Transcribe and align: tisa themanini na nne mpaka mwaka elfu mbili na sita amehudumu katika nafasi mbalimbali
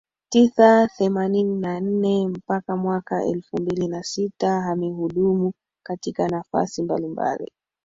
tisa 0.29 0.87
themanini 0.87 1.59
na 1.61 1.79
nne 1.79 2.27
mpaka 2.27 2.75
mwaka 2.75 3.23
elfu 3.25 3.61
mbili 3.61 3.87
na 3.87 4.03
sita 4.03 4.65
amehudumu 4.65 5.53
katika 5.85 6.27
nafasi 6.27 6.83
mbalimbali 6.83 7.51